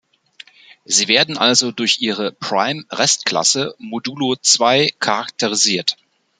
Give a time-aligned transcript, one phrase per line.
[0.83, 5.95] Sie werden also durch ihre prime Restklasse modulo Zwei charakterisiert.